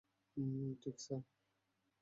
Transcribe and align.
ঠিক, 0.81 0.95
স্যার। 0.99 1.21